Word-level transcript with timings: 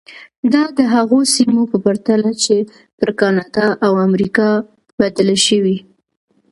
دا 0.53 0.63
د 0.77 0.79
هغو 0.95 1.19
سیمو 1.35 1.63
په 1.71 1.77
پرتله 1.85 2.31
چې 2.43 2.55
پر 2.99 3.09
کاناډا 3.19 3.67
او 3.85 3.93
امریکا 4.07 4.49
بدلې 4.99 5.37
شوې. 5.47 5.77